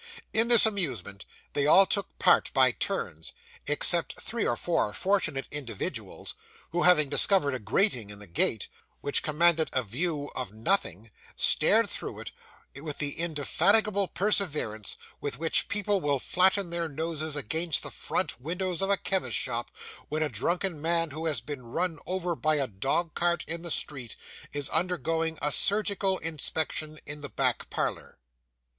In 0.33 0.47
this 0.47 0.65
amusement 0.65 1.25
they 1.53 1.67
all 1.67 1.85
took 1.85 2.17
part 2.17 2.51
by 2.55 2.71
turns, 2.71 3.33
except 3.67 4.19
three 4.19 4.47
or 4.47 4.57
four 4.57 4.93
fortunate 4.95 5.47
individuals, 5.51 6.33
who, 6.71 6.81
having 6.81 7.07
discovered 7.07 7.53
a 7.53 7.59
grating 7.59 8.09
in 8.09 8.17
the 8.17 8.25
gate, 8.25 8.67
which 9.01 9.21
commanded 9.21 9.69
a 9.71 9.83
view 9.83 10.31
of 10.35 10.51
nothing, 10.55 11.11
stared 11.35 11.87
through 11.87 12.19
it 12.21 12.31
with 12.81 12.97
the 12.97 13.11
indefatigable 13.19 14.07
perseverance 14.07 14.95
with 15.19 15.37
which 15.37 15.67
people 15.67 16.01
will 16.01 16.17
flatten 16.17 16.71
their 16.71 16.89
noses 16.89 17.35
against 17.35 17.83
the 17.83 17.91
front 17.91 18.41
windows 18.41 18.81
of 18.81 18.89
a 18.89 18.97
chemist's 18.97 19.39
shop, 19.39 19.69
when 20.09 20.23
a 20.23 20.29
drunken 20.29 20.81
man, 20.81 21.11
who 21.11 21.27
has 21.27 21.41
been 21.41 21.63
run 21.63 21.99
over 22.07 22.35
by 22.35 22.55
a 22.55 22.65
dog 22.65 23.13
cart 23.13 23.45
in 23.47 23.61
the 23.61 23.69
street, 23.69 24.15
is 24.51 24.67
undergoing 24.69 25.37
a 25.43 25.51
surgical 25.51 26.17
inspection 26.17 26.97
in 27.05 27.21
the 27.21 27.29
back 27.29 27.69
parlour. 27.69 28.17